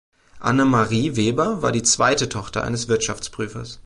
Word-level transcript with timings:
Annemarie 0.39 1.15
Weber 1.15 1.61
war 1.61 1.71
die 1.71 1.83
zweite 1.83 2.27
Tochter 2.27 2.63
eines 2.63 2.87
Wirtschaftsprüfers. 2.87 3.79